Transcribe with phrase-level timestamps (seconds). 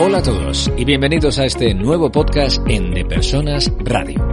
[0.00, 4.24] Hola a todos y bienvenidos a este nuevo podcast en De Personas Radio.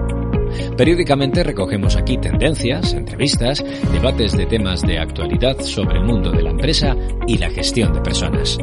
[0.78, 6.52] Periódicamente recogemos aquí tendencias, entrevistas, debates de temas de actualidad sobre el mundo de la
[6.52, 8.60] empresa y la gestión de personas.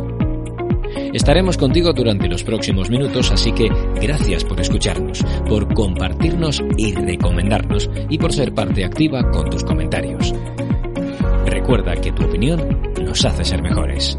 [1.12, 3.69] Estaremos contigo durante los próximos minutos, así que
[4.01, 10.32] gracias por escucharnos, por compartirnos y recomendarnos y por ser parte activa con tus comentarios.
[11.46, 14.16] Recuerda que tu opinión nos hace ser mejores.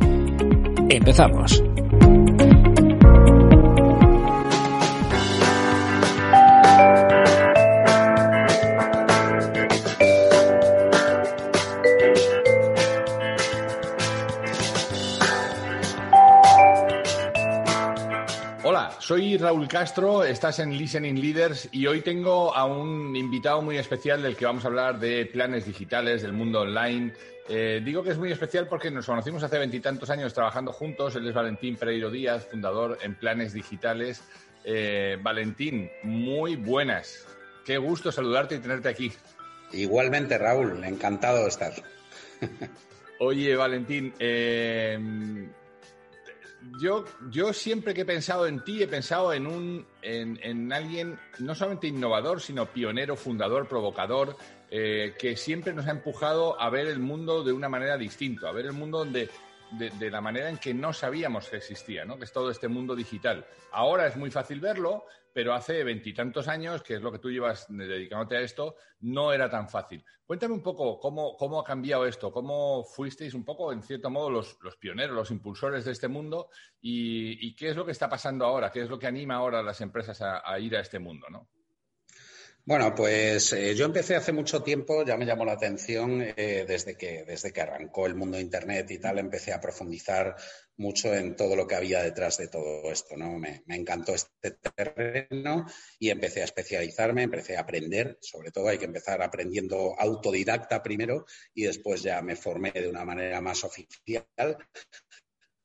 [0.90, 1.64] Empezamos.
[19.44, 24.38] Raúl Castro, estás en Listening Leaders y hoy tengo a un invitado muy especial del
[24.38, 27.12] que vamos a hablar de planes digitales, del mundo online.
[27.50, 31.18] Eh, digo que es muy especial porque nos conocimos hace veintitantos años trabajando juntos.
[31.18, 34.24] Él es Valentín Pereiro Díaz, fundador en Planes Digitales.
[34.64, 37.28] Eh, Valentín, muy buenas.
[37.66, 39.12] Qué gusto saludarte y tenerte aquí.
[39.74, 41.74] Igualmente, Raúl, encantado de estar.
[43.20, 44.98] Oye, Valentín, eh,
[46.80, 51.56] yo, yo siempre que he pensado en ti, he pensado en, un, en, alguien no
[51.56, 54.36] solamente innovador, sino pionero, fundador, provocador,
[54.70, 58.54] eh, que siempre nos ha empujado a ver el mundo de una manera distinta, a
[58.54, 59.30] ver el mundo donde
[59.78, 62.18] de, la manera en que no sabíamos que existía, ¿no?
[62.18, 63.46] que es todo este mundo digital.
[63.72, 67.66] Ahora es muy fácil verlo, pero hace veintitantos años, que es lo que tú llevas
[67.70, 70.04] dedicándote a esto, no era tan fácil.
[70.26, 74.30] Cuéntame un poco cómo, cómo ha cambiado esto, cómo fuisteis un poco, en cierto modo,
[74.30, 76.50] los, pioneros, los impulsores de este mundo
[76.82, 79.64] y, qué es lo que está pasando ahora, qué es lo que anima ahora a
[79.64, 81.50] las empresas a, a ir a este mundo, ¿no?
[82.66, 86.96] Bueno, pues eh, yo empecé hace mucho tiempo, ya me llamó la atención eh, desde,
[86.96, 90.38] que, desde que arrancó el mundo de Internet y tal, empecé a profundizar
[90.78, 93.38] mucho en todo lo que había detrás de todo esto, ¿no?
[93.38, 95.66] Me, encantó este terreno
[96.00, 101.26] y empecé a especializarme, empecé a aprender, sobre todo hay que empezar aprendiendo autodidacta primero
[101.54, 104.26] y después ya me formé de una manera más oficial,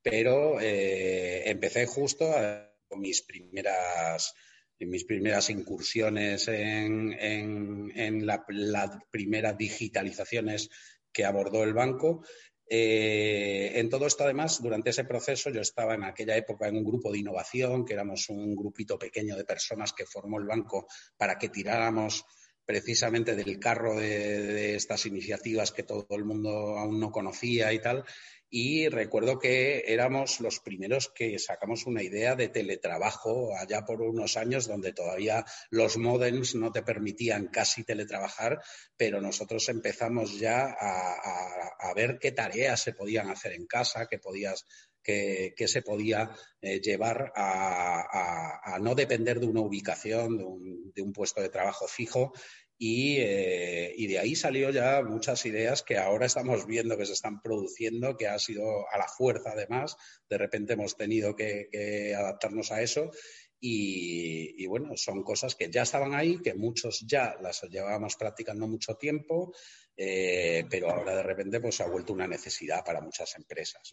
[0.02, 2.28] pero eh, empecé justo
[2.88, 4.34] con mis primeras
[4.78, 10.70] en mis primeras incursiones en, las primeras digitalizaciones
[11.12, 12.24] que abordó el banco.
[12.70, 16.84] Eh, en todo esto, además, durante ese proceso, yo estaba en aquella época en un
[16.84, 21.38] grupo de innovación, que éramos un grupito pequeño de personas que formó el banco para
[21.38, 22.24] que tiráramos
[22.68, 28.04] precisamente del carro de, estas iniciativas que todo el mundo aún no conocía y tal.
[28.50, 34.36] Y recuerdo que éramos los primeros que sacamos una idea de teletrabajo allá por unos
[34.36, 38.60] años donde todavía los modems no te permitían casi teletrabajar,
[38.98, 44.66] pero nosotros empezamos ya a, ver qué tareas se podían hacer en casa, qué podías
[45.56, 46.30] que, se podía
[46.60, 52.32] eh, llevar a, no depender de una ubicación, de un, puesto de trabajo fijo.
[52.80, 57.40] Eh, y, de ahí salió ya muchas ideas que ahora estamos viendo que se están
[57.40, 59.96] produciendo, que ha sido a la fuerza además.
[60.28, 63.10] De repente hemos tenido que, adaptarnos a eso.
[63.60, 68.94] Y, bueno, son cosas que ya estaban ahí, que muchos ya las llevábamos practicando mucho
[68.94, 69.52] tiempo,
[69.96, 73.92] eh, pero ahora de repente pues ha vuelto una necesidad para muchas empresas.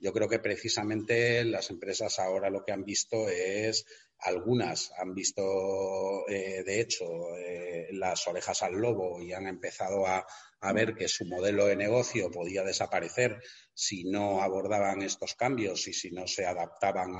[0.00, 3.84] Yo creo que precisamente las empresas ahora lo que han visto es,
[4.18, 7.04] algunas han visto eh, de hecho
[7.36, 10.24] eh, las orejas al lobo y han empezado a,
[10.74, 13.40] ver que su modelo de negocio podía desaparecer
[13.74, 17.12] si no abordaban estos cambios y si no se adaptaban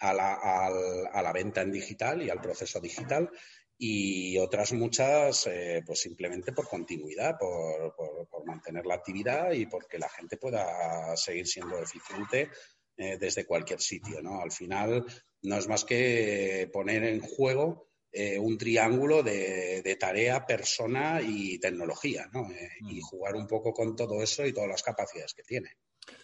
[0.00, 3.30] a la, venta en digital y al proceso digital
[3.78, 9.98] y otras muchas, eh, pues simplemente por continuidad, por, por, mantener la actividad y porque
[9.98, 12.48] la gente pueda seguir siendo eficiente
[12.96, 14.22] eh, desde cualquier sitio.
[14.22, 14.40] ¿no?
[14.40, 15.04] Al final
[15.42, 21.58] no es más que poner en juego eh, un triángulo de, de, tarea, persona y
[21.58, 22.46] tecnología ¿no?
[22.80, 23.02] y mm.
[23.02, 25.70] jugar un poco con todo eso y todas las capacidades que tiene.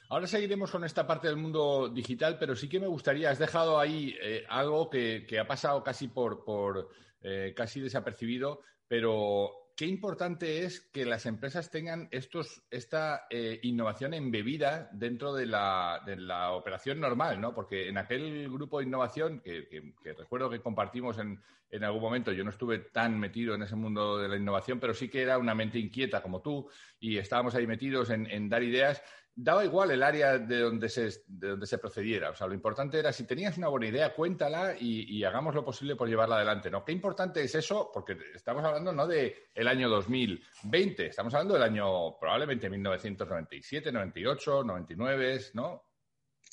[0.08, 3.81] Ahora seguiremos con esta parte del mundo digital, pero sí que me gustaría, has dejado
[3.81, 4.14] ahí
[4.49, 6.90] algo que, que, ha pasado casi por, por
[7.23, 14.15] eh, casi desapercibido, pero qué importante es que las empresas tengan estos, esta eh, innovación
[14.15, 17.55] embebida dentro de la, de la, operación normal, ¿no?
[17.55, 21.41] Porque en aquel grupo de innovación, que, recuerdo que compartimos en,
[21.71, 24.95] en, algún momento, yo no estuve tan metido en ese mundo de la innovación, pero
[24.95, 26.69] sí que era una mente inquieta como tú
[27.01, 29.03] y estábamos ahí metidos en, en dar ideas
[29.34, 32.31] daba igual el área de donde, se, de donde se procediera.
[32.31, 35.96] O sea, lo importante era, si tenías una buena idea, cuéntala y, hagamos lo posible
[35.96, 36.70] por llevarla adelante.
[36.70, 36.84] ¿no?
[36.84, 41.62] Qué importante es eso, porque estamos hablando no de el año 2020, estamos hablando del
[41.62, 45.92] año probablemente 1997, 98, 99, ¿no?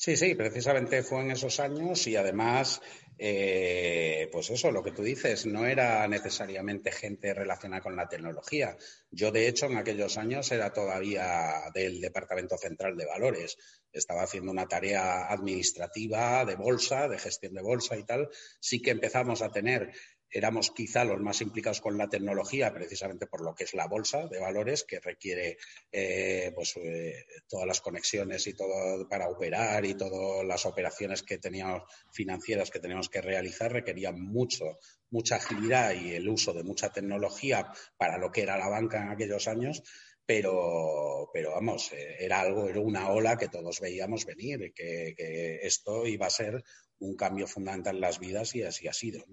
[0.02, 2.82] Sí, sí, precisamente fue en esos años y además,
[3.18, 8.78] eh, pues eso, lo que tú dices, no era necesariamente gente relacionada con la tecnología.
[9.12, 13.58] Yo, de hecho, en aquellos años era todavía del Departamento Central de Valores.
[13.92, 18.30] Estaba haciendo una tarea administrativa de bolsa, de gestión de bolsa y tal.
[18.62, 19.92] Sí que empezamos a tener
[20.32, 24.28] éramos quizá los más implicados con la tecnología, precisamente por lo que es la bolsa
[24.28, 25.58] de valores, que requiere
[25.92, 31.38] eh, pues, eh, todas las conexiones y todo para operar y todas las operaciones que
[31.38, 34.80] teníamos financieras que teníamos que realizar requerían mucho,
[35.10, 39.10] mucha agilidad y el uso de mucha tecnología para lo que era la banca en
[39.10, 39.84] aquellos años.
[40.26, 45.60] Pero, pero vamos, eh, era algo, era una ola que todos veíamos venir, que, que
[45.64, 46.64] esto iba a ser
[47.00, 49.26] un cambio fundamental en las vidas y así ha sido.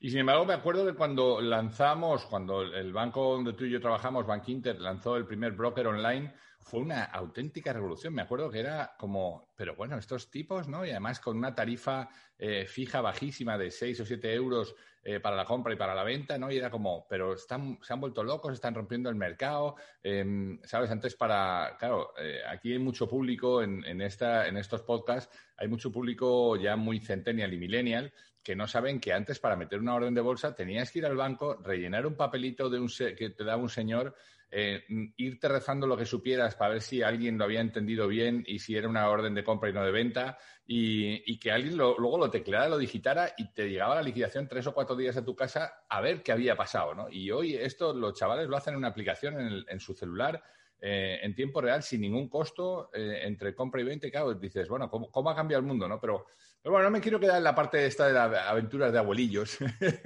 [0.00, 3.80] Y sin embargo, me acuerdo de cuando lanzamos, cuando el banco donde tú y yo
[3.80, 6.32] trabajamos, Bank Inter, lanzó el primer broker online,
[6.66, 8.12] fue una auténtica revolución.
[8.12, 10.84] Me acuerdo que era como, pero bueno, estos tipos, ¿no?
[10.84, 15.36] Y además con una tarifa eh, fija bajísima de 6 o 7 euros eh, para
[15.36, 16.50] la compra y para la venta, ¿no?
[16.50, 19.76] Y era como, pero están, se han vuelto locos, están rompiendo el mercado.
[20.02, 20.90] Em, ¿Sabes?
[20.90, 25.92] Antes para, claro, eh, aquí hay mucho público en, esta, en estos podcasts, hay mucho
[25.92, 28.12] público ya muy centennial y millennial
[28.46, 31.16] que no saben que antes para meter una orden de bolsa tenías que ir al
[31.16, 34.14] banco, rellenar un papelito de un que te daba un señor,
[34.52, 34.84] eh,
[35.16, 38.76] irte rezando lo que supieras para ver si alguien lo había entendido bien y si
[38.76, 42.68] era una orden de compra y no de venta, y, que alguien luego lo tecleara,
[42.68, 46.00] lo digitara y te llegaba la liquidación tres o cuatro días a tu casa a
[46.00, 46.94] ver qué había pasado.
[46.94, 47.10] ¿no?
[47.10, 50.40] Y hoy esto los chavales lo hacen en una aplicación en, su celular
[50.80, 54.08] eh, en tiempo real sin ningún costo eh, entre compra y venta.
[54.08, 55.88] Claro, dices, bueno, ¿cómo, ha cambiado el mundo?
[55.88, 55.98] ¿no?
[55.98, 56.26] Pero,
[56.70, 59.58] bueno, no me quiero quedar en la parte esta de las aventuras de abuelillos,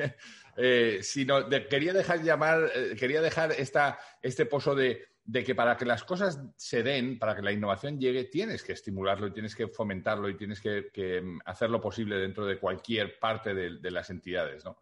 [0.57, 6.05] eh, sino quería dejar llamar, quería dejar esta, este pozo de, que para que las
[6.05, 10.29] cosas se den, para que la innovación llegue, tienes que estimularlo y tienes que fomentarlo
[10.29, 14.65] y tienes que, mm, hacer lo posible dentro de cualquier parte de, de las entidades,
[14.65, 14.79] ¿no?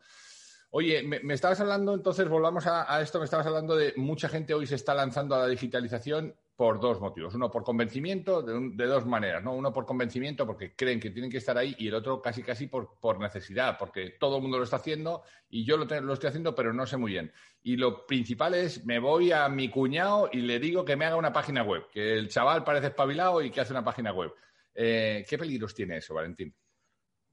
[0.70, 4.66] Oye, me, estabas hablando, entonces volvamos a, esto, me estabas hablando de mucha gente hoy
[4.66, 7.37] se está lanzando a la digitalización por dos motivos.
[7.37, 9.55] Uno por convencimiento, de, dos maneras, ¿no?
[9.55, 12.66] Uno por convencimiento porque creen que tienen que estar ahí y el otro casi casi
[12.66, 16.31] por, por necesidad, porque todo el mundo lo está haciendo y yo lo, lo, estoy
[16.31, 17.32] haciendo pero no sé muy bien.
[17.62, 21.14] Y lo principal es, me voy a mi cuñado y le digo que me haga
[21.14, 24.32] una página web, que el chaval parece espabilado y que hace una página web.
[24.75, 26.52] Eh, ¿Qué peligros tiene eso, Valentín?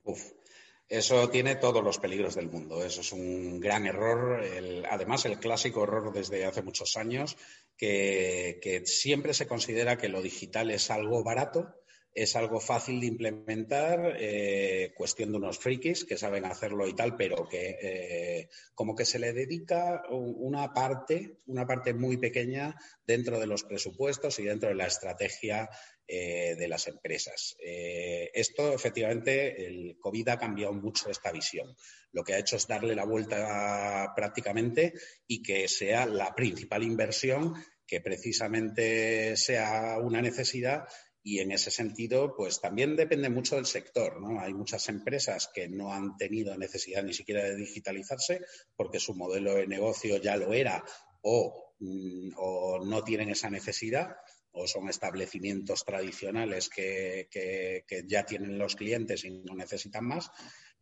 [0.04, 0.21] Uf.
[0.88, 2.84] Eso tiene todos los peligros del mundo.
[2.86, 4.44] Eso es un gran error.
[4.90, 7.38] además, el clásico error desde hace muchos años,
[7.76, 11.74] que, que, siempre se considera que lo digital es algo barato,
[12.16, 17.18] es algo fácil de implementar, eh, cuestión de unos frikis que saben hacerlo y tal,
[17.18, 22.74] pero que eh, como que se le dedica una parte, una parte muy pequeña
[23.06, 25.70] dentro de los presupuestos y dentro de la estrategia
[26.08, 27.58] eh, de las empresas.
[27.60, 31.76] Esto, efectivamente, el COVID ha cambiado mucho esta visión.
[32.14, 34.94] Lo que ha hecho es darle la vuelta prácticamente
[35.28, 37.56] y que sea la principal inversión
[37.88, 40.88] que precisamente sea una necesidad
[41.28, 44.40] y en ese sentido, pues también depende mucho del sector, ¿no?
[44.40, 48.42] Hay muchas empresas que no han tenido necesidad ni siquiera de digitalizarse
[48.76, 50.86] porque su modelo de negocio ya lo era
[51.24, 54.18] o, mm, o no tienen esa necesidad
[54.52, 57.28] o son establecimientos tradicionales que,
[58.08, 60.30] ya tienen los clientes y no necesitan más,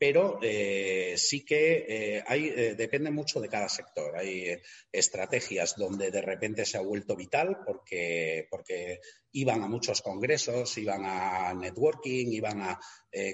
[0.06, 4.18] pero eh, sí que eh, eh, depende mucho de cada sector.
[4.18, 4.54] Hay
[4.92, 9.00] estrategias donde de repente se ha vuelto vital porque, porque
[9.32, 12.80] iban a muchos congresos, iban a networking, iban a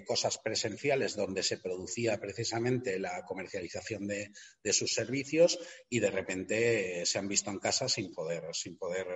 [0.06, 5.58] cosas presenciales donde se producía precisamente la comercialización de, de, sus servicios
[5.90, 9.08] y de repente se han visto en casa sin poder, sin poder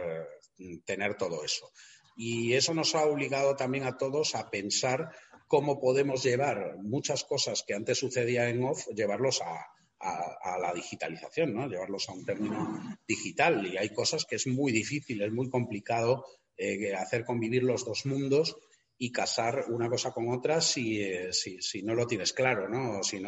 [0.85, 1.71] tener todo eso.
[2.15, 5.11] Y eso nos ha obligado también a todos a pensar
[5.53, 9.69] cómo podemos llevar muchas cosas que antes sucedían en off, llevarlos a,
[10.59, 13.63] la digitalización, llevarlos a un término digital.
[13.67, 16.25] Y hay cosas que es muy difícil, es muy complicado
[16.57, 18.57] eh, hacer convivir los dos mundos
[18.97, 21.29] y casar una cosa con otra si, eh,
[21.83, 23.19] no lo tienes claro, no, si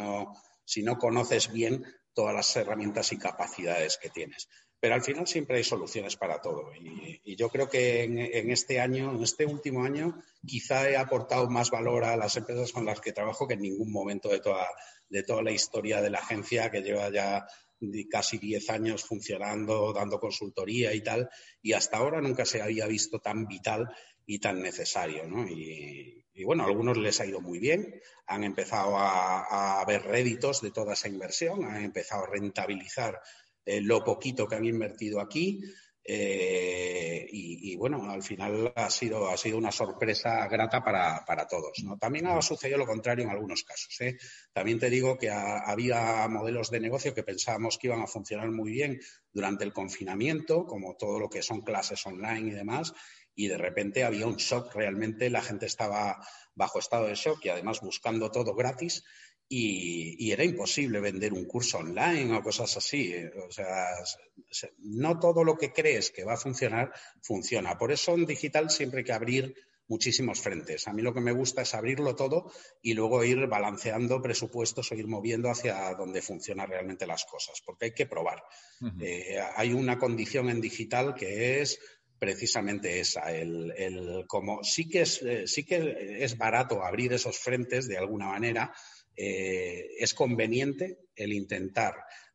[0.82, 4.48] no conoces bien todas las herramientas y capacidades que tienes.
[4.80, 6.70] Pero al final siempre hay soluciones para todo.
[6.74, 11.70] Y, yo creo que en, este año, en este último año, quizá he aportado más
[11.70, 14.66] valor a las empresas con las que trabajo que en ningún momento de toda,
[15.08, 17.46] de toda la historia de la agencia, que lleva ya
[18.10, 21.28] casi 10 años funcionando, dando consultoría y tal,
[21.62, 23.90] y hasta ahora nunca se había visto tan vital
[24.24, 25.26] y tan necesario.
[25.26, 25.46] ¿no?
[25.48, 30.60] Y, bueno, a algunos les ha ido muy bien, han empezado a, a ver réditos
[30.60, 33.20] de toda esa inversión, han empezado a rentabilizar
[33.66, 35.60] eh, lo poquito que han invertido aquí.
[36.08, 41.82] Eh, y, bueno, al final ha sido, ha sido una sorpresa grata para, todos.
[41.82, 41.98] ¿no?
[41.98, 44.00] También ha sucedido lo contrario en algunos casos.
[44.00, 44.16] ¿eh?
[44.52, 48.70] También te digo que había modelos de negocio que pensábamos que iban a funcionar muy
[48.70, 49.00] bien
[49.32, 52.94] durante el confinamiento, como todo lo que son clases online y demás,
[53.34, 54.72] y de repente había un shock.
[54.76, 59.02] Realmente la gente estaba bajo estado de shock y además buscando todo gratis
[59.48, 63.14] y, era imposible vender un curso online o cosas así.
[63.46, 63.86] O sea,
[64.78, 67.78] no todo lo que crees que va a funcionar funciona.
[67.78, 69.54] Por eso en digital siempre hay que abrir
[69.88, 70.88] muchísimos frentes.
[70.88, 72.50] A mí lo que me gusta es abrirlo todo
[72.82, 77.86] y luego ir balanceando presupuestos o ir moviendo hacia donde funcionan realmente las cosas, porque
[77.86, 78.42] hay que probar.
[79.00, 81.78] Eh, hay una condición en digital que es
[82.18, 87.86] precisamente esa, el, como sí que es, eh, sí que es barato abrir esos frentes
[87.88, 88.72] de alguna manera,
[89.16, 91.94] eh, es conveniente el intentar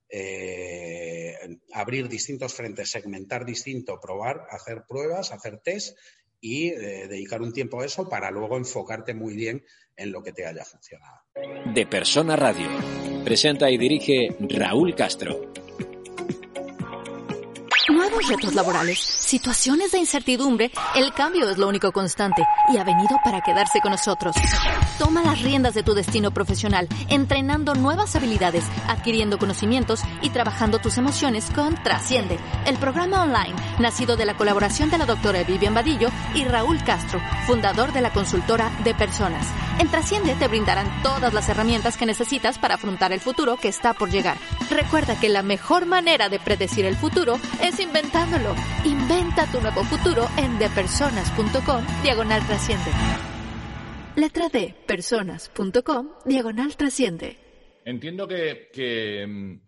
[0.09, 1.37] eh,
[1.73, 5.97] abrir distintos frentes, segmentar distinto, probar, hacer pruebas, hacer test
[6.41, 9.63] y eh, dedicar un tiempo a eso para luego enfocarte muy bien
[9.95, 11.21] en lo que te haya funcionado.
[11.73, 12.67] De Persona Radio.
[13.23, 15.53] Presenta y dirige Raúl Castro.
[18.19, 23.41] Retos laborales, situaciones de incertidumbre, el cambio es lo único constante y ha venido para
[23.41, 24.35] quedarse con nosotros.
[24.99, 30.97] Toma las riendas de tu destino profesional, entrenando nuevas habilidades, adquiriendo conocimientos y trabajando tus
[30.97, 36.09] emociones con Trasciende, el programa online nacido de la colaboración de la doctora Vivian Vadillo
[36.35, 39.47] y Raúl Castro, fundador de la consultora de personas.
[39.79, 43.93] En Trasciende te brindarán todas las herramientas que necesitas para afrontar el futuro que está
[43.93, 44.37] por llegar.
[44.69, 48.55] Recuerda que la mejor manera de predecir el futuro es inventándolo.
[48.85, 52.91] Inventa tu nuevo futuro en depersonas.com diagonal trasciende.
[54.15, 57.37] Letra D, personas.com, diagonal trasciende.
[57.85, 59.59] Entiendo que, mm,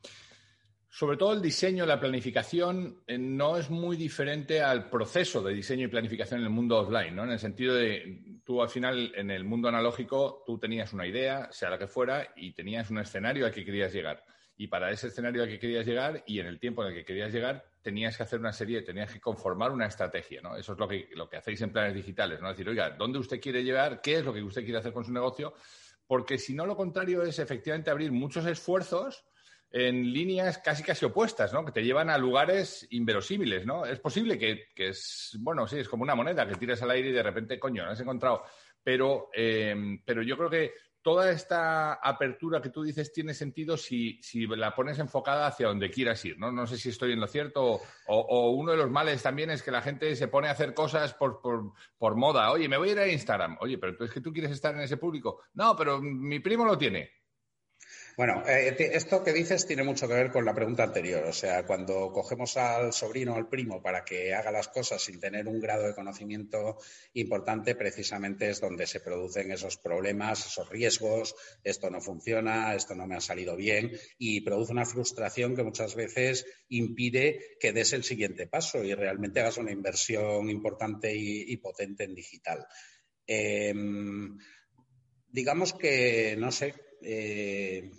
[0.90, 5.86] sobre todo el diseño, la planificación, eh, no es muy diferente al proceso de diseño
[5.86, 7.24] y planificación en el mundo offline, ¿no?
[7.24, 11.50] En el sentido de, tú al final, en el mundo analógico, tú tenías una idea,
[11.52, 14.24] sea la que fuera, y tenías un escenario al que querías llegar.
[14.58, 17.06] Y para ese escenario al que querías llegar y en el tiempo en el que
[17.06, 20.56] querías llegar, tenías que hacer una serie, tenías que conformar una estrategia, ¿no?
[20.56, 22.50] Eso es lo que, lo que hacéis en planes digitales, ¿no?
[22.50, 24.02] Decir, oiga, ¿dónde usted quiere llegar?
[24.02, 25.54] ¿Qué es lo que usted quiere hacer con su negocio?
[26.08, 29.26] Porque si no, lo contrario es efectivamente abrir muchos esfuerzos
[29.70, 31.66] en líneas casi casi opuestas, ¿no?
[31.66, 33.86] Que te llevan a lugares inverosímiles, ¿no?
[33.86, 37.10] Es posible que, que es, bueno, sí, es como una moneda que tiras al aire
[37.10, 38.44] y de repente, coño, no has encontrado.
[38.82, 40.74] Pero, eh, pero yo creo que
[41.04, 46.24] toda esta apertura que tú dices tiene sentido si, la pones enfocada hacia donde quieras
[46.26, 46.52] ir, ¿no?
[46.52, 49.72] No sé si estoy en lo cierto o, uno de los males también es que
[49.72, 52.52] la gente se pone a hacer cosas por, por, moda.
[52.52, 53.58] Oye, me voy a ir a Instagram.
[53.60, 55.42] Oye, pero es que tú quieres estar en ese público.
[55.54, 57.23] No, pero mi primo lo tiene.
[58.16, 61.24] Bueno, eh, esto que dices tiene mucho que ver con la pregunta anterior.
[61.26, 65.20] O sea, cuando cogemos al sobrino o al primo para que haga las cosas sin
[65.20, 66.78] tener un grado de conocimiento
[67.14, 73.08] importante, precisamente es donde se producen esos problemas, esos riesgos, esto no funciona, esto no
[73.08, 78.04] me ha salido bien, y produce una frustración que muchas veces impide que des el
[78.04, 82.68] siguiente paso y realmente hagas una inversión importante y, potente en digital.
[83.26, 84.38] Em,
[85.30, 87.92] digamos que, no sé, eh,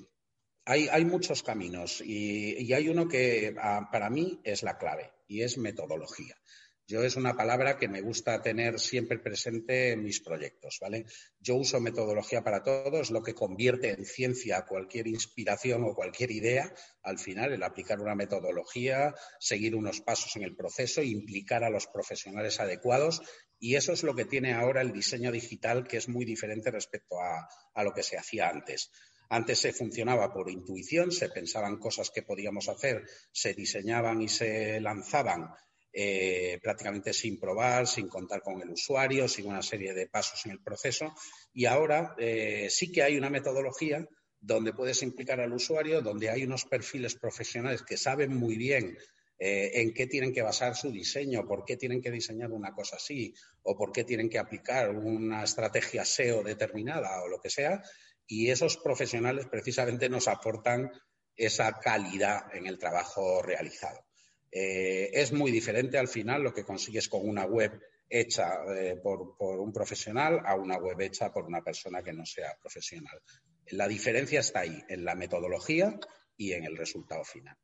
[0.64, 5.58] hay, muchos caminos y, hay uno que ah, para mí es la clave y es
[5.58, 6.36] metodología.
[6.86, 11.06] Yo es una palabra que me gusta tener siempre presente en mis proyectos, ¿vale?
[11.40, 16.30] Yo uso metodología para todo, es lo que convierte en ciencia cualquier inspiración o cualquier
[16.30, 16.74] idea.
[17.02, 21.86] Al final, el aplicar una metodología, seguir unos pasos en el proceso, implicar a los
[21.86, 23.22] profesionales adecuados.
[23.58, 27.16] Y eso es lo que tiene ahora el diseño digital, que es muy diferente respecto
[27.18, 28.90] a lo que se hacía antes.
[29.30, 34.80] Antes se funcionaba por intuición, se pensaban cosas que podíamos hacer, se diseñaban y se
[34.80, 35.48] lanzaban
[35.96, 40.52] eh, prácticamente sin probar, sin contar con el usuario, sin una serie de pasos en
[40.52, 41.14] el proceso.
[41.52, 44.04] Y ahora eh, sí que hay una metodología
[44.40, 48.98] donde puedes implicar al usuario, donde hay unos perfiles profesionales que saben muy bien
[49.38, 52.96] eh, en qué tienen que basar su diseño, por qué tienen que diseñar una cosa
[52.96, 53.32] así,
[53.62, 57.80] o por qué tienen que aplicar una estrategia SEO determinada o lo que sea,
[58.26, 60.90] y esos profesionales precisamente nos aportan
[61.36, 64.03] esa calidad en el trabajo realizado.
[64.56, 67.72] Eh, es muy diferente al final lo que consigues con una web
[68.08, 72.56] hecha eh, por, un profesional a una web hecha por una persona que no sea
[72.62, 73.20] profesional.
[73.72, 75.98] La diferencia está ahí, en la metodología
[76.36, 77.56] y en el resultado final.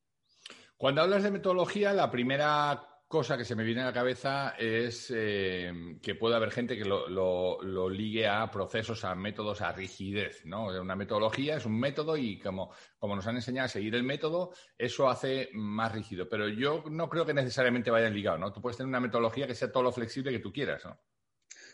[0.76, 5.12] Cuando hablas de metodología, la primera cosa que se me viene a la cabeza es
[5.12, 10.66] eh, que puede haber gente que lo, ligue a procesos, a métodos, a rigidez, ¿no?
[10.66, 14.52] Una metodología es un método y como, como nos han enseñado a seguir el método,
[14.78, 16.28] eso hace más rígido.
[16.28, 18.52] Pero yo no creo que necesariamente vayan ligados, ¿no?
[18.52, 20.96] Tú puedes tener una metodología que sea todo lo flexible que tú quieras, ¿no?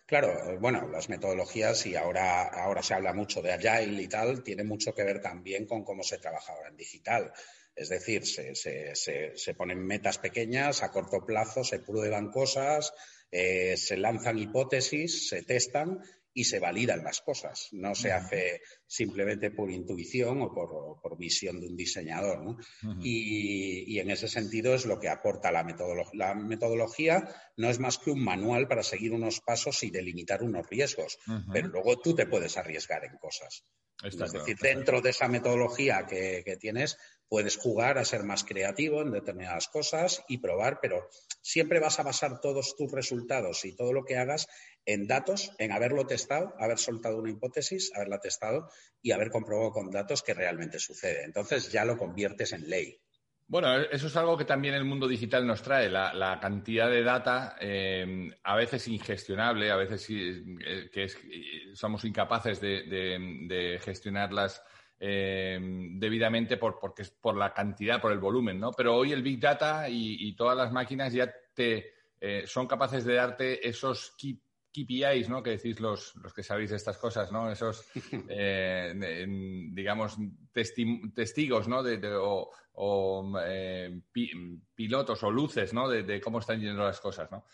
[0.06, 4.42] Claro, eh, bueno, las metodologías, y ahora, ahora se habla mucho de Agile y tal,
[4.42, 7.30] tiene mucho que ver también con cómo se trabajaba en digital.
[7.76, 12.90] Es decir, se, ponen metas pequeñas a corto plazo, se prueban cosas,
[13.30, 16.00] eh, se lanzan hipótesis, se testan
[16.33, 17.68] y se validan las cosas.
[17.73, 22.56] No se hace simplemente por intuición o por, visión de un diseñador.
[23.02, 26.12] y, en ese sentido es lo que aporta la metodología.
[26.14, 30.66] La metodología no es más que un manual para seguir unos pasos y delimitar unos
[30.68, 31.18] riesgos,
[31.52, 33.64] pero luego tú te puedes arriesgar en cosas.
[34.02, 39.11] es decir, dentro de esa metodología que tienes, Puedes jugar a ser más creativo en
[39.11, 41.09] determinadas cosas y probar, pero
[41.42, 44.47] siempre vas a basar todos tus resultados y todo lo que hagas
[44.85, 48.71] en datos, en haberlo testado, haber soltado una hipótesis, haberla testado
[49.02, 51.25] y haber comprobado con datos que realmente sucede.
[51.25, 53.00] Entonces ya lo conviertes en ley.
[53.49, 57.56] Bueno, eso es algo que también el mundo digital nos trae, la, cantidad de data,
[57.61, 61.09] eh, a veces ingestionable, a veces eh, que
[61.75, 64.62] somos incapaces de, de gestionarlas
[64.98, 68.72] eh, debidamente por, porque es por la cantidad, por el volumen, ¿no?
[68.72, 73.14] Pero hoy el Big Data y, todas las máquinas ya te eh, son capaces de
[73.14, 75.42] darte esos KPIs, ¿no?
[75.42, 77.50] Que decís los, los que sabéis de estas cosas, ¿no?
[77.50, 77.86] Esos,
[78.28, 79.26] eh,
[79.72, 80.16] digamos,
[81.14, 81.82] testigos, ¿no?
[81.82, 82.50] De, o,
[84.74, 85.88] pilotos o luces, ¿no?
[85.88, 87.44] De, de, cómo están yendo las cosas, ¿no?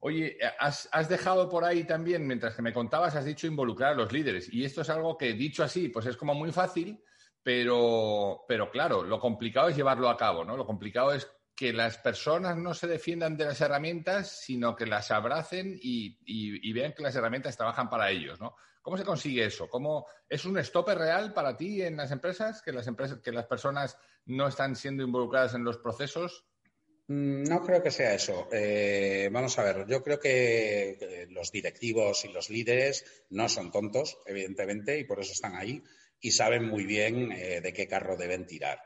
[0.00, 4.12] Oye, has, dejado por ahí también, mientras que me contabas, has dicho involucrar a los
[4.12, 4.52] líderes.
[4.52, 7.02] Y esto es algo que, dicho así, pues es como muy fácil,
[7.42, 10.56] pero, pero claro, lo complicado es llevarlo a cabo, ¿no?
[10.56, 15.10] Lo complicado es que las personas no se defiendan de las herramientas, sino que las
[15.10, 18.54] abracen y, vean que las herramientas trabajan para ellos, ¿no?
[18.80, 19.68] ¿Cómo se consigue eso?
[19.68, 22.62] ¿Cómo, ¿Es un stopper real para ti en las empresas?
[22.62, 26.46] ¿Que las, empresas, que las personas no están siendo involucradas en los procesos?
[27.08, 28.48] Mm, no creo que sea eso.
[28.52, 34.18] Eh, vamos a ver, yo creo que los directivos y los líderes no son tontos,
[34.26, 35.82] evidentemente, y por eso están ahí
[36.20, 38.80] y saben muy bien eh, de qué carro deben tirar.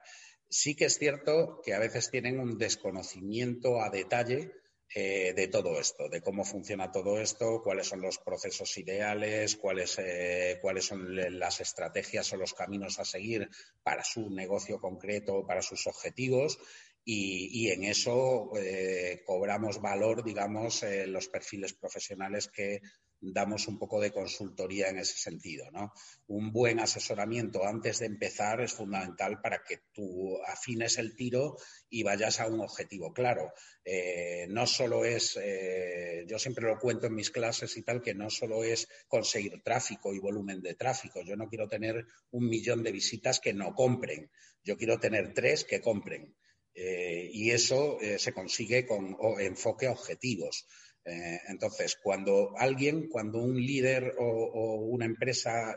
[0.49, 4.53] Sí que es cierto que a veces tienen un desconocimiento a detalle
[4.95, 9.99] eh, de todo esto, de cómo funciona todo esto, cuáles son los procesos ideales, cuáles,
[10.61, 13.49] cuáles son las estrategias o los caminos a seguir
[13.83, 16.59] para su negocio concreto, para sus objetivos
[17.05, 22.81] y, en eso eh, cobramos valor, digamos, en los perfiles profesionales que
[23.23, 25.71] damos un poco de consultoría en ese sentido.
[25.71, 25.93] ¿no?
[26.27, 31.57] Un buen asesoramiento antes de empezar es fundamental para que tú afines el tiro
[31.89, 33.53] y vayas a un objetivo claro.
[33.85, 38.15] Eh, no solo es, eh, yo siempre lo cuento en mis clases y tal, que
[38.15, 41.23] no solo es conseguir tráfico y volumen de tráfico.
[41.23, 44.31] Yo no quiero tener un millón de visitas que no compren.
[44.65, 46.35] Yo quiero tener tres que compren.
[46.75, 50.67] Eh, y eso eh, se consigue con enfoque a objetivos.
[51.05, 55.77] Eh, entonces, cuando alguien, cuando un líder o, una empresa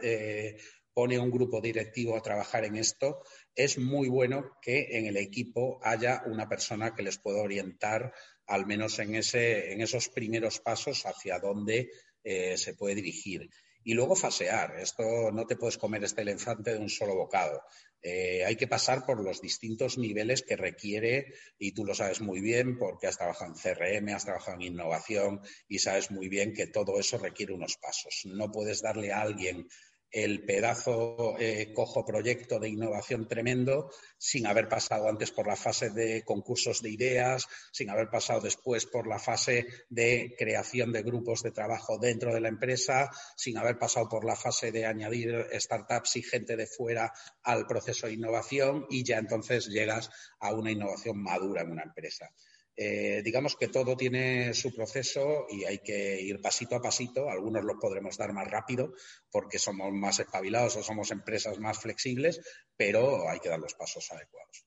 [0.94, 3.22] pone un grupo directivo a trabajar en esto,
[3.54, 8.14] es muy bueno que en el equipo haya una persona que les pueda orientar,
[8.46, 11.90] al menos en, ese, en esos primeros pasos hacia dónde
[12.24, 13.50] se puede dirigir.
[13.84, 14.80] Y luego fasear.
[14.80, 17.62] Esto no te puedes comer este elefante de un solo bocado.
[18.02, 22.40] Eh, hay que pasar por los distintos niveles que requiere, y tú lo sabes muy
[22.42, 26.68] bien porque has trabajado en CRM, has trabajado en innovación y sabes muy bien que
[26.68, 28.22] todo eso requiere unos pasos.
[28.26, 29.68] No puedes darle a alguien
[30.12, 35.90] el pedazo eh, cojo proyecto de innovación tremendo sin haber pasado antes por la fase
[35.90, 41.44] de concursos de ideas, sin haber pasado después por la fase de creación de grupos
[41.44, 46.16] de trabajo dentro de la empresa, sin haber pasado por la fase de añadir startups
[46.16, 47.12] y gente de fuera
[47.44, 52.30] al proceso de innovación y ya entonces llegas a una innovación madura en una empresa.
[52.78, 57.30] Eh, digamos que todo tiene su proceso y hay que ir pasito a pasito.
[57.30, 58.94] Algunos lo podremos dar más rápido
[59.32, 62.42] porque somos más espabilados o somos empresas más flexibles,
[62.76, 64.66] pero hay que dar los pasos adecuados.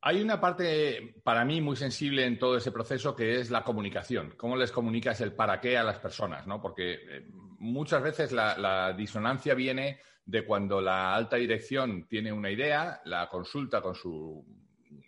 [0.00, 4.34] Hay una parte para mí muy sensible en todo ese proceso que es la comunicación.
[4.36, 6.46] ¿Cómo les comunicas el para qué a las personas?
[6.46, 6.62] ¿no?
[6.62, 7.26] Porque eh,
[7.58, 13.82] muchas veces la, disonancia viene de cuando la alta dirección tiene una idea, la consulta
[13.82, 14.44] con su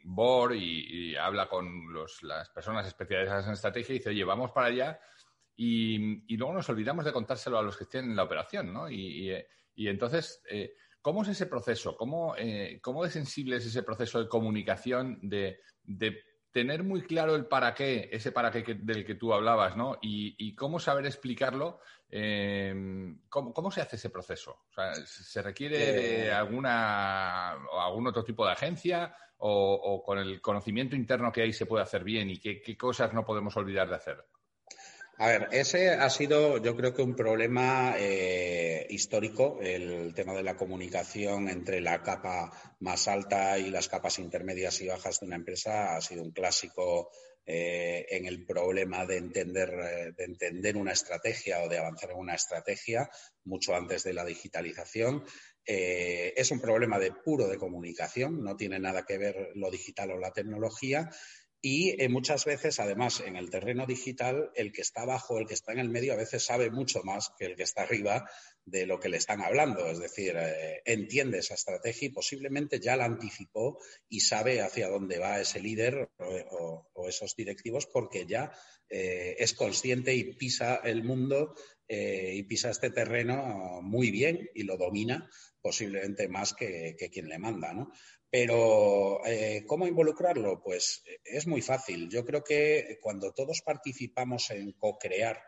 [0.04, 5.00] board y, habla con las personas especializadas en estrategia y dice, oye, vamos para allá
[5.62, 8.90] y, luego nos olvidamos de contárselo a los que estén en la operación, ¿no?
[8.90, 9.30] Y,
[9.76, 11.96] entonces, eh, ¿cómo es ese proceso?
[11.96, 15.60] ¿Cómo, eh, ¿Cómo, de sensible es ese proceso de comunicación, de,
[16.52, 19.98] tener muy claro el para qué, ese para qué del que tú hablabas, ¿no?
[20.02, 24.64] Y, cómo saber explicarlo, eh, ¿cómo, se hace ese proceso?
[24.70, 30.40] O sea, ¿Se requiere de alguna o algún otro tipo de agencia o, con el
[30.40, 33.96] conocimiento interno que hay se puede hacer bien y qué cosas no podemos olvidar de
[33.96, 34.24] hacer?
[35.22, 40.42] A ver, ese ha sido, yo creo que un problema eh, histórico, el tema de
[40.42, 45.36] la comunicación entre la capa más alta y las capas intermedias y bajas de una
[45.36, 47.10] empresa ha sido un clásico
[47.44, 52.16] eh, en el problema de entender, eh, de entender una estrategia o de avanzar en
[52.16, 53.10] una estrategia
[53.44, 55.22] mucho antes de la digitalización.
[55.66, 60.18] es un problema de puro de comunicación, no tiene nada que ver lo digital o
[60.18, 61.10] la tecnología
[61.62, 65.54] y eh, muchas veces, además, en el terreno digital, el que está abajo, el que
[65.54, 68.30] está en el medio, a veces sabe mucho más que el que está arriba
[68.64, 69.86] de lo que le están hablando.
[69.86, 75.18] Es decir, eh, entiende esa estrategia y posiblemente ya la anticipó y sabe hacia dónde
[75.18, 78.52] va ese líder o, esos directivos porque ya
[78.88, 81.54] eh, es consciente y pisa el mundo
[81.92, 85.28] y pisa este terreno muy bien y lo domina
[85.60, 87.72] posiblemente más que, que quien le manda.
[87.72, 87.90] ¿no?
[88.30, 90.62] Pero, eh, ¿cómo involucrarlo?
[90.62, 92.08] Pues eh, es muy fácil.
[92.08, 95.42] Yo creo que cuando todos participamos en co-crear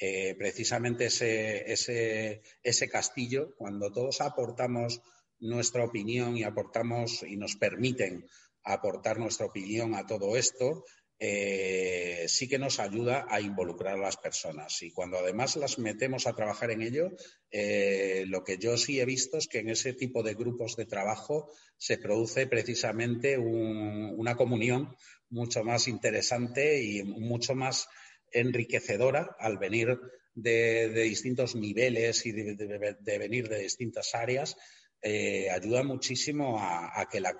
[0.00, 5.02] eh, precisamente ese, ese, ese castillo, cuando todos aportamos
[5.40, 8.24] nuestra opinión y aportamos y nos permiten
[8.62, 10.84] aportar nuestra opinión a todo esto,
[11.20, 14.82] eh, sí que nos ayuda a involucrar a las personas.
[14.82, 17.10] Y cuando además las metemos a trabajar en ello,
[17.50, 20.86] eh, lo que yo sí he visto es que en ese tipo de grupos de
[20.86, 24.94] trabajo se produce precisamente una comunión
[25.30, 27.88] mucho más interesante y mucho más
[28.32, 29.98] enriquecedora al venir
[30.34, 34.56] de, distintos niveles y de venir de distintas áreas
[35.02, 37.34] eh, ayuda muchísimo a, que la,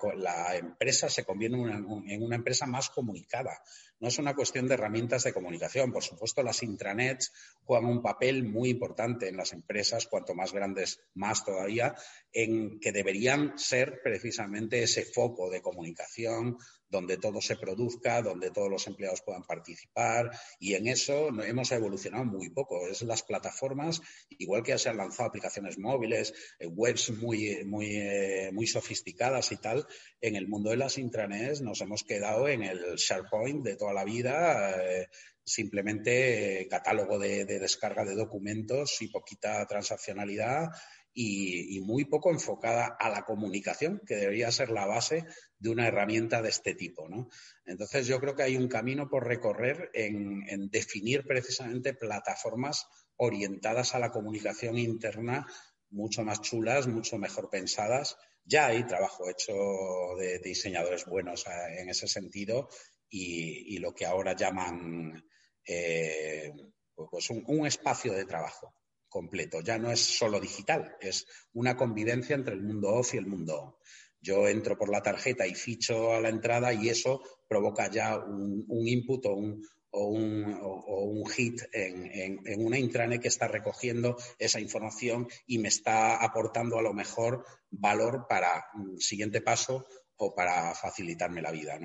[0.55, 3.61] empresa se convierta en una, empresa más comunicada.
[3.99, 5.91] No es una cuestión de herramientas de comunicación.
[5.91, 7.31] Por supuesto, las intranets
[7.63, 11.95] juegan un papel muy importante en las empresas, cuanto más grandes, más todavía,
[12.31, 16.57] en que deberían ser precisamente ese foco de comunicación,
[16.89, 22.25] donde todo se produzca, donde todos los empleados puedan participar y en eso hemos evolucionado
[22.25, 22.87] muy poco.
[22.87, 28.49] Es las plataformas, igual que se han lanzado aplicaciones móviles, eh, webs muy, muy, eh,
[28.51, 29.85] muy sofisticadas y tal,
[30.21, 34.03] en el mundo de las intranets nos hemos quedado en el SharePoint de toda la
[34.03, 34.75] vida.
[34.81, 35.07] Eh,
[35.49, 40.69] simplemente catálogo de, descarga de documentos y poquita transaccionalidad
[41.11, 45.25] y, muy poco enfocada a la comunicación, que debería ser la base
[45.57, 47.09] de una herramienta de este tipo.
[47.09, 47.27] ¿no?
[47.65, 52.85] Entonces, yo creo que hay un camino por recorrer en, definir precisamente plataformas
[53.17, 55.45] orientadas a la comunicación interna
[55.89, 58.15] mucho más chulas, mucho mejor pensadas.
[58.45, 59.53] Ya hay trabajo hecho
[60.19, 62.69] de, diseñadores buenos eh, en ese sentido
[63.09, 65.23] y, lo que ahora llaman
[65.65, 66.51] eh,
[66.95, 68.73] pues un espacio de trabajo
[69.09, 69.59] completo.
[69.61, 73.61] Ya no es solo digital, es una convivencia entre el mundo off y el mundo
[73.61, 73.75] on.
[74.21, 78.65] Yo entro por la tarjeta y ficho a la entrada y eso provoca ya un,
[78.69, 85.57] input o un, o un, hit en, una intranet que está recogiendo esa información y
[85.59, 91.51] me está aportando a lo mejor valor para un siguiente paso o para facilitarme la
[91.51, 91.79] vida.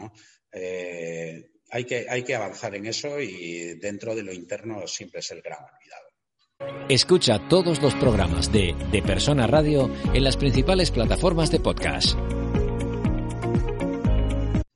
[0.55, 5.31] Eh, hay, que, hay que avanzar en eso y dentro de lo interno siempre es
[5.33, 6.05] el gran olvidado.
[6.89, 12.17] Escucha todos los programas de De Persona Radio en las principales plataformas de podcast.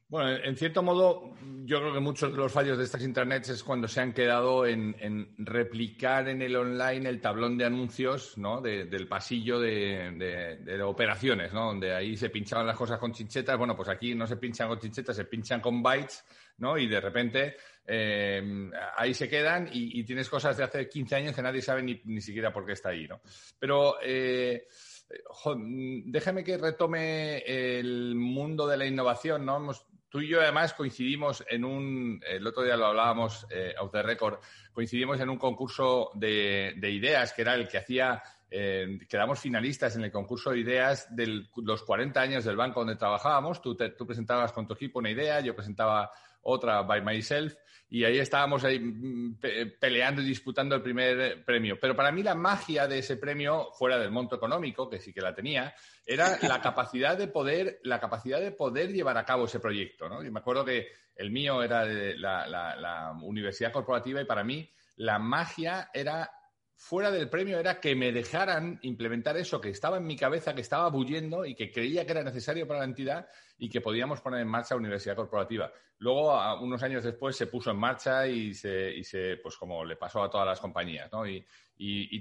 [0.09, 1.35] Bueno, en cierto modo,
[1.69, 4.65] yo creo que muchos de los fallos de estas internets es cuando se han quedado
[4.65, 8.63] en, replicar en el online el tablón de anuncios ¿no?
[8.63, 11.67] del pasillo de, de, operaciones, ¿no?
[11.67, 13.59] donde ahí se pinchaban las cosas con chinchetas.
[13.59, 16.25] Bueno, pues aquí no se pinchan con chinchetas, se pinchan con bytes,
[16.57, 16.79] ¿no?
[16.79, 21.43] y de repente eh, ahí se quedan y, tienes cosas de hace 15 años que
[21.43, 23.21] nadie sabe ni, siquiera por qué está ahí, ¿no?
[23.59, 24.67] Pero eh,
[26.07, 29.61] déjame que retome el mundo de la innovación, ¿no?
[30.09, 34.03] Tú y yo además coincidimos en un, el otro día lo hablábamos, eh, out the
[34.03, 34.39] record,
[34.73, 40.05] coincidimos en un concurso de, ideas que era el que hacía, eh, quedamos finalistas en
[40.05, 43.61] el concurso de ideas de los 40 años del banco donde trabajábamos.
[43.61, 46.11] Tú, tú presentabas con tu equipo una idea, yo presentaba
[46.49, 47.55] otra by myself,
[47.91, 49.39] y ahí estábamos ahí mm,
[49.81, 51.79] peleando y disputando el primer premio.
[51.81, 55.21] Pero para mí la magia de ese premio, fuera del monto económico, que sí que
[55.21, 59.61] la tenía, era la capacidad de poder, la capacidad de poder llevar a cabo ese
[59.61, 60.09] proyecto.
[60.09, 60.23] ¿no?
[60.23, 65.19] Yo me acuerdo que el mío era de la universidad corporativa y para mí la
[65.19, 66.31] magia era
[66.79, 70.61] fuera del premio era que me dejaran implementar eso que estaba en mi cabeza, que
[70.61, 74.41] estaba bullendo y que creía que era necesario para la entidad y que podíamos poner
[74.41, 75.73] en marcha Universidad Corporativa.
[75.99, 79.97] Luego, unos años después, se puso en marcha y se, y se pues como le
[79.97, 81.27] pasó a todas las compañías, ¿no?
[81.27, 81.45] Y,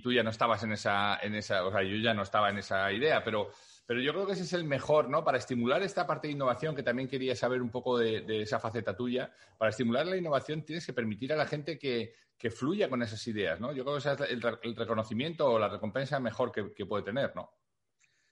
[0.01, 2.57] tú ya no estabas en esa, en esa, o sea, yo ya no estaba en
[2.57, 3.51] esa idea, pero
[3.87, 5.23] pero yo creo que ese es el mejor, ¿no?
[5.23, 8.97] Para estimular esta parte de innovación, que también quería saber un poco de, esa faceta
[8.97, 12.13] tuya, para estimular la innovación tienes que permitir a la gente que,
[12.51, 13.73] fluya con esas ideas, ¿no?
[13.73, 17.51] Yo creo que ese es el, reconocimiento o la recompensa mejor que, puede tener, ¿no?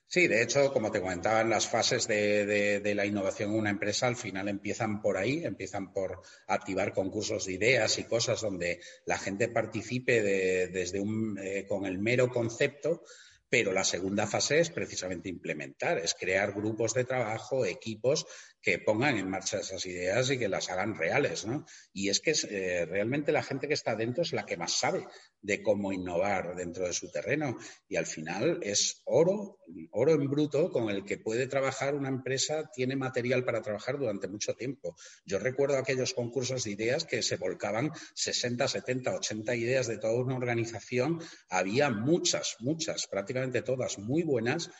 [0.08, 4.14] Sí, de hecho, como te comentaba, las fases de, la innovación en una empresa al
[4.14, 9.48] final empiezan por ahí, empiezan por activar concursos de ideas y cosas donde la gente
[9.48, 13.02] participe desde un, eh, con el mero concepto
[13.48, 18.26] pero la segunda fase es precisamente implementar, es crear grupos de trabajo, equipos
[18.66, 21.64] que pongan en marcha esas ideas y que las hagan reales, ¿no?
[21.92, 25.06] Y es que eh, realmente la gente que está dentro es la que más sabe
[25.40, 29.60] de cómo innovar dentro de su terreno y al final es oro,
[29.92, 34.26] oro en bruto con el que puede trabajar una empresa, tiene material para trabajar durante
[34.26, 34.96] mucho tiempo.
[35.24, 40.14] Yo recuerdo aquellos concursos de ideas que se volcaban 60, 70, 80 ideas de toda
[40.14, 44.72] una organización, había muchas, muchas, prácticamente todas muy buenas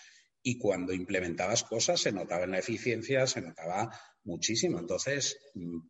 [0.47, 3.91] y cuando implementabas cosas se notaba en la eficiencia, se notaba
[4.23, 4.79] muchísimo.
[4.79, 5.37] Entonces,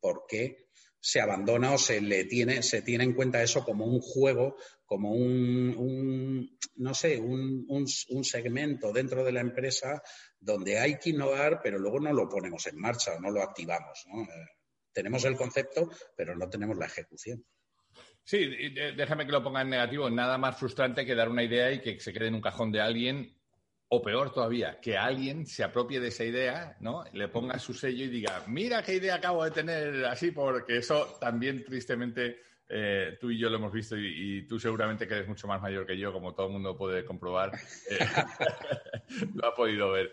[0.00, 4.00] ¿por qué se abandona o se le tiene, se tiene en cuenta eso como un
[4.00, 10.02] juego, como un, no sé, un, un, segmento dentro de la empresa
[10.40, 14.06] donde hay que innovar, pero luego no lo ponemos en marcha, no lo activamos.
[14.10, 14.22] ¿no?
[14.22, 14.46] Eh,
[14.90, 17.44] tenemos el concepto, pero no tenemos la ejecución.
[18.24, 20.08] Sí, déjame que lo ponga en negativo.
[20.08, 22.80] Nada más frustrante que dar una idea y que se quede en un cajón de
[22.80, 23.35] alguien
[23.88, 27.04] o peor todavía, que alguien se apropie de esa idea, ¿no?
[27.12, 31.16] Le ponga su sello y diga, mira qué idea acabo de tener así, porque eso
[31.20, 35.46] también tristemente eh, tú y yo lo hemos visto y, tú seguramente que eres mucho
[35.46, 37.52] más mayor que yo, como todo el mundo puede comprobar,
[37.90, 37.98] eh,
[39.34, 40.12] lo ha podido ver.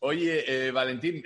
[0.00, 1.22] Oye, eh, Valentín,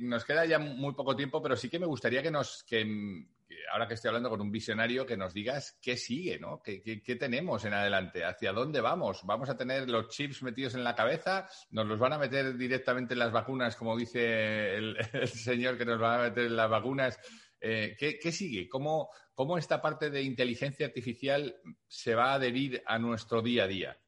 [0.00, 3.26] nos queda ya muy poco tiempo, pero sí que me gustaría que nos, que,
[3.70, 6.62] ahora que estoy hablando con un visionario, que nos digas qué sigue, ¿no?
[6.62, 8.24] ¿Qué, tenemos en adelante?
[8.24, 9.22] ¿Hacia dónde vamos?
[9.24, 11.48] ¿Vamos a tener los chips metidos en la cabeza?
[11.70, 14.96] ¿Nos los van a meter directamente en las vacunas, como dice el,
[15.26, 17.18] señor que nos van a meter en las vacunas?
[17.60, 18.68] Eh, ¿qué, sigue?
[18.68, 23.68] ¿Cómo, ¿Cómo esta parte de inteligencia artificial se va a adherir a nuestro día a
[23.68, 23.98] día?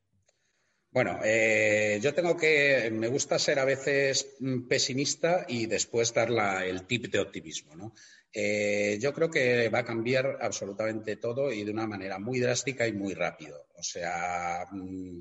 [0.97, 6.31] Bueno, eh, yo tengo que, me gusta ser a veces pesimista y después dar
[6.65, 7.77] el tip de optimismo.
[7.77, 7.93] ¿no?
[8.33, 12.87] Eh, yo creo que va a cambiar absolutamente todo y de una manera muy drástica
[12.87, 13.67] y muy rápido.
[13.77, 15.19] O sea, mm,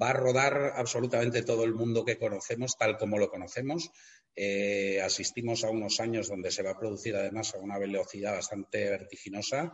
[0.00, 3.90] va a rodar absolutamente todo el mundo que conocemos tal como lo conocemos.
[4.34, 8.88] Eh, asistimos a unos años donde se va a producir además a una velocidad bastante
[8.88, 9.72] vertiginosa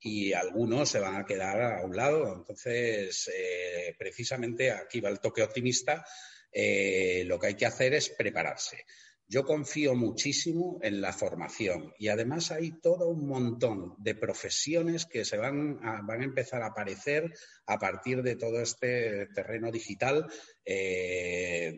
[0.00, 2.34] y algunos se van a quedar a un lado.
[2.34, 6.04] Entonces, eh, precisamente aquí va el toque optimista.
[6.52, 8.84] Lo que hay que hacer es prepararse.
[9.32, 15.24] Yo confío muchísimo en la formación y además hay todo un montón de profesiones que
[15.24, 17.32] se van a, van a empezar a aparecer
[17.64, 20.26] a partir de todo este terreno digital.
[20.72, 21.74] Eh,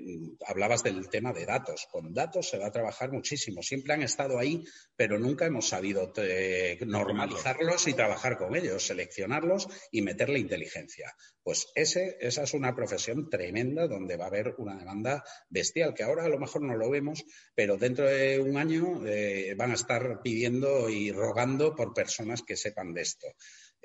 [0.46, 1.88] hablabas del tema de datos.
[1.90, 3.62] Con datos se va a trabajar muchísimo.
[3.62, 4.62] Siempre han estado ahí,
[4.94, 11.14] pero nunca hemos sabido eh, normalizarlos y trabajar con ellos, seleccionarlos y meterle inteligencia.
[11.42, 16.26] Pues esa es una profesión tremenda donde va a haber una demanda bestial, que ahora
[16.26, 17.24] a lo mejor no lo vemos,
[17.54, 22.58] pero dentro de un año eh, van a estar pidiendo y rogando por personas que
[22.58, 23.26] sepan de esto.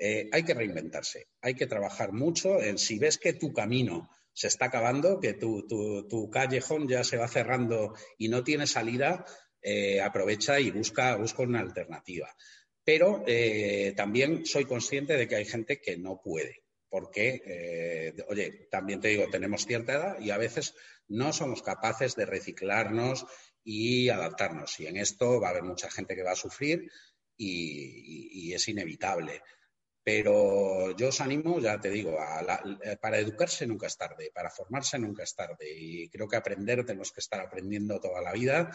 [0.00, 4.08] Hay que reinventarse, hay que trabajar mucho en si ves que tu camino
[4.38, 9.24] se está acabando, que tu, callejón ya se va cerrando y no tiene salida,
[9.60, 12.32] eh, aprovecha y busca, busca una alternativa.
[12.84, 19.00] Pero eh, también soy consciente de que hay gente que no puede, porque, oye, también
[19.00, 20.72] te digo, tenemos cierta edad y a veces
[21.08, 23.26] no somos capaces de reciclarnos
[23.64, 24.78] y adaptarnos.
[24.78, 26.88] Y en esto va a haber mucha gente que va a sufrir
[27.36, 29.42] y es inevitable.
[30.10, 32.16] Pero yo os animo, ya te digo,
[32.82, 35.66] eh, para educarse nunca es tarde, para formarse nunca es tarde.
[35.70, 38.70] Y creo que aprender tenemos que estar aprendiendo toda la vida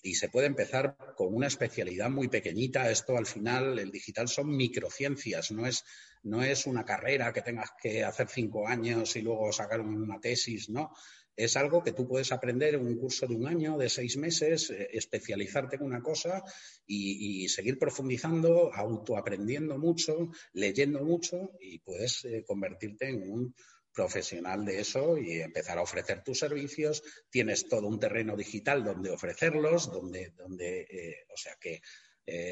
[0.00, 2.90] y se puede empezar con una especialidad muy pequeñita.
[2.90, 5.84] Esto al final, el digital son microciencias, no es,
[6.22, 10.70] no es una carrera que tengas que hacer cinco años y luego sacar una tesis,
[10.70, 10.94] ¿no?
[11.38, 14.70] Es algo que tú puedes aprender en un curso de un año, de seis meses,
[14.70, 16.42] eh, especializarte en una cosa
[16.84, 23.54] y, seguir profundizando, autoaprendiendo mucho, leyendo mucho y puedes eh, convertirte en un
[23.92, 27.04] profesional de eso y empezar a ofrecer tus servicios.
[27.30, 31.80] Tienes todo un terreno digital donde ofrecerlos, donde, donde eh, o sea que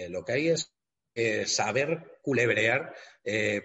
[0.08, 0.72] lo que hay es
[1.52, 2.94] saber culebrear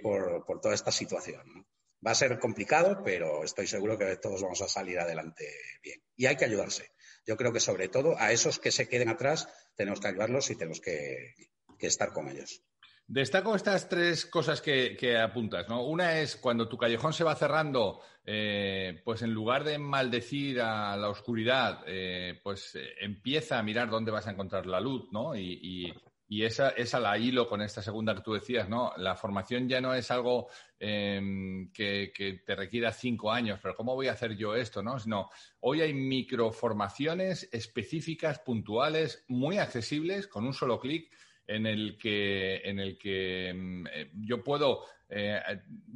[0.02, 1.66] por, por, toda esta situación.
[2.06, 5.46] Va a ser complicado, pero estoy seguro que todos vamos a salir adelante
[5.84, 6.02] bien.
[6.16, 6.92] Y hay que ayudarse.
[7.26, 10.56] Yo creo que sobre todo a esos que se queden atrás tenemos que ayudarlos y
[10.56, 11.36] tenemos que,
[11.80, 12.64] estar con ellos.
[13.08, 15.86] Destaco estas tres cosas que, apuntas, ¿no?
[15.86, 20.96] Una es cuando tu callejón se va cerrando, eh, pues en lugar de maldecir a
[20.96, 25.36] la oscuridad, eh, pues eh, empieza a mirar dónde vas a encontrar la luz, ¿no?
[25.36, 25.92] y
[26.40, 28.94] esa, esa la hilo con esta segunda que tú decías, ¿no?
[28.96, 30.48] La formación ya no es algo
[30.80, 32.14] em, que,
[32.46, 34.98] te requiera cinco años, pero ¿cómo voy a hacer yo esto, no?
[34.98, 41.12] Sino, hoy hay microformaciones específicas, puntuales, muy accesibles, con un solo clic,
[41.46, 45.42] en el que, en el que em, eh, yo puedo eh,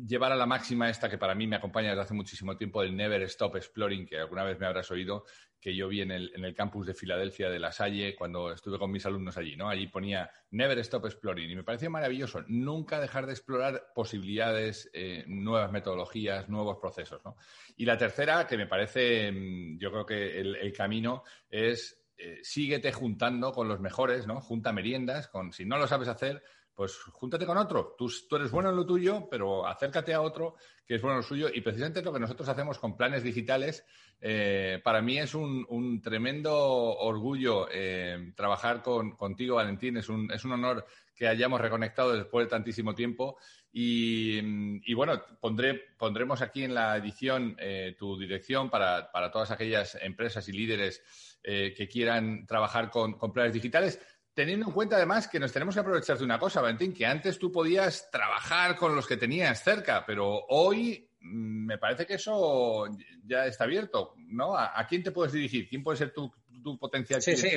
[0.06, 2.94] llevar a la máxima esta que para mí me acompaña desde hace muchísimo tiempo, el
[2.94, 5.24] Never Stop Exploring, que alguna vez me habrás oído,
[5.66, 9.04] que yo vi en el, campus de Filadelfia de La Salle cuando estuve con mis
[9.08, 9.68] alumnos allí, ¿no?
[9.68, 12.44] Allí ponía Never Stop Exploring y me pareció maravilloso.
[12.48, 17.38] Nunca dejar de explorar posibilidades, eh, nuevas metodologías, nuevos procesos, ¿no?
[17.78, 22.92] Y la tercera, que me parece, mm, yo creo que el, camino es eh, síguete
[22.92, 24.42] juntando con los mejores, ¿no?
[24.42, 26.44] Junta meriendas, con si no lo sabes hacer,
[26.76, 27.96] pues júntate con otro.
[27.98, 31.28] Tú, eres bueno en lo tuyo, pero acércate a otro que es bueno en lo
[31.28, 31.48] suyo.
[31.52, 33.86] Y precisamente lo que nosotros hacemos con planes digitales,
[34.22, 39.98] eh, para mí es un, tremendo orgullo eh, trabajar contigo, Valentín.
[39.98, 43.38] Es un, honor que hayamos reconectado después de tantísimo tiempo.
[43.72, 50.48] Y, bueno, pondré, pondremos aquí en la edición eh, tu dirección para, todas aquellas empresas
[50.50, 51.04] y líderes
[51.44, 54.00] que quieran trabajar con planes digitales
[54.36, 57.40] teniendo en cuenta además que nos tenemos que aprovechar de una cosa, Valentín, que antes
[57.40, 62.86] tú podías trabajar con los que tenías cerca, pero hoy me parece que eso
[63.26, 64.58] ya está abierto, ¿no?
[64.58, 65.68] ¿A, quién te puedes dirigir?
[65.68, 66.32] ¿Quién puede ser tu,
[66.80, 67.22] potencial?
[67.22, 67.52] Sí, sí,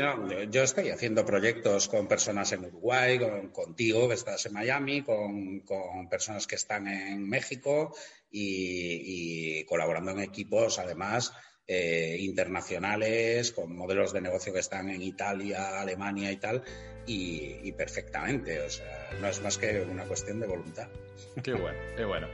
[0.51, 3.19] yo estoy haciendo proyectos con personas en Uruguay,
[3.53, 5.63] contigo que estás en Miami, con,
[6.11, 7.95] personas que están en México
[8.31, 11.33] y colaborando en equipos, además,
[11.71, 16.63] eh, internacionales, con modelos de negocio que están en Italia, Alemania y tal,
[17.05, 18.59] y, perfectamente.
[18.61, 20.89] O sea, no es más que una cuestión de voluntad.
[21.45, 22.27] Qué bueno, qué bueno.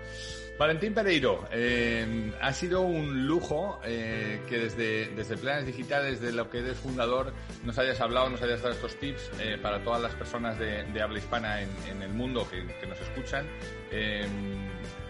[0.59, 6.49] Valentín Pereiro, eh, ha sido un lujo eh, que desde, desde Planes Digitales, de lo
[6.49, 7.33] que eres fundador,
[7.65, 9.31] nos hayas hablado, nos hayas dado estos tips
[9.63, 13.47] para todas las personas de, habla hispana en, el mundo que, que nos escuchan.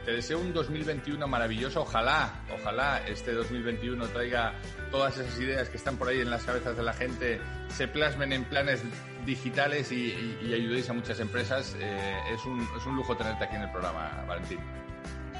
[0.04, 1.80] Te deseo un 2021 maravilloso.
[1.80, 4.52] Ojalá, ojalá este 2021 traiga
[4.90, 8.32] todas esas ideas que están por ahí en las cabezas de la gente, se plasmen
[8.32, 8.82] en planes
[9.24, 10.12] digitales y,
[10.52, 11.74] ayudéis a muchas empresas.
[11.80, 14.83] Eh, es, un, es un lujo tenerte aquí en el programa, Valentín.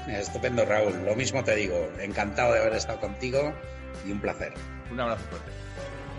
[0.07, 0.93] Estupendo, Raúl.
[1.05, 1.75] Lo mismo te digo.
[1.99, 3.53] Encantado de haber estado contigo
[4.05, 4.53] y un placer.
[4.91, 5.51] Un abrazo fuerte.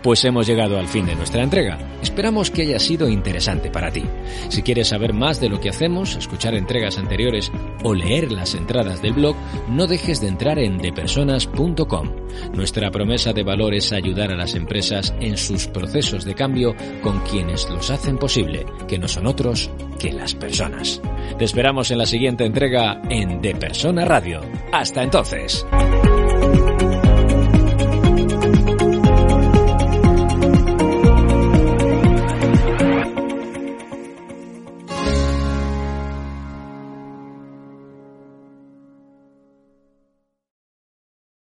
[0.03, 1.77] Pues hemos llegado al fin de nuestra entrega.
[2.01, 4.03] Esperamos que haya sido interesante para ti.
[4.49, 7.51] Si quieres saber más de lo que hacemos, escuchar entregas anteriores
[7.83, 9.35] o leer las entradas del blog,
[9.69, 12.11] no dejes de entrar en depersonas.com.
[12.53, 17.19] Nuestra promesa de valor es ayudar a las empresas en sus procesos de cambio con
[17.21, 21.01] quienes los hacen posible, que no son otros que las personas.
[21.37, 24.41] Te esperamos en la siguiente entrega en De Persona Radio.
[24.71, 25.65] Hasta entonces.